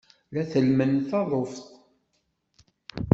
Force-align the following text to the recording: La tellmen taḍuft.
La 0.33 0.43
tellmen 0.51 0.91
taḍuft. 1.09 1.65